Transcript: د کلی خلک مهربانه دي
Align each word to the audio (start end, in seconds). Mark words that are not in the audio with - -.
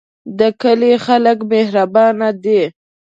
د 0.39 0.41
کلی 0.61 0.93
خلک 1.05 1.37
مهربانه 1.51 2.27
دي 2.43 2.61